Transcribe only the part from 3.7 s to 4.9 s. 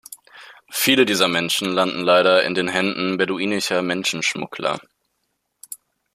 Menschenschmuggler.